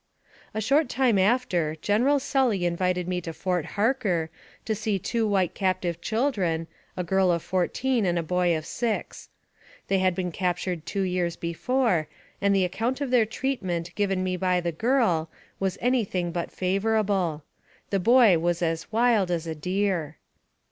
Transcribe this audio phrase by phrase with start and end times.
[0.55, 4.31] A short time after, General Sully invited me to Fort Harker,
[4.65, 6.65] to see two white captive children,
[6.97, 9.29] a girl of fourteen and a boy of six.
[9.89, 12.07] They had been captured two years before,
[12.41, 15.29] and the account of their treatment given me by the girl,
[15.59, 17.43] was any thing but favorable.
[17.91, 20.17] The boy was as wild as a deer.